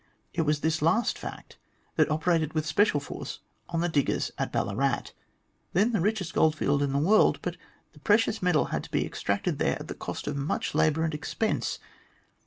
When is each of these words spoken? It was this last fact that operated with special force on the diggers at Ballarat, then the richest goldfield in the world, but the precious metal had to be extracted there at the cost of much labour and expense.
It 0.33 0.41
was 0.47 0.61
this 0.61 0.81
last 0.81 1.15
fact 1.19 1.59
that 1.95 2.09
operated 2.09 2.53
with 2.53 2.65
special 2.65 2.99
force 2.99 3.41
on 3.69 3.81
the 3.81 3.87
diggers 3.87 4.31
at 4.39 4.51
Ballarat, 4.51 5.11
then 5.73 5.91
the 5.91 6.01
richest 6.01 6.33
goldfield 6.33 6.81
in 6.81 6.91
the 6.91 6.97
world, 6.97 7.37
but 7.43 7.55
the 7.93 7.99
precious 7.99 8.41
metal 8.41 8.65
had 8.73 8.83
to 8.85 8.89
be 8.89 9.05
extracted 9.05 9.59
there 9.59 9.77
at 9.79 9.89
the 9.89 9.93
cost 9.93 10.25
of 10.25 10.35
much 10.35 10.73
labour 10.73 11.03
and 11.03 11.13
expense. 11.13 11.77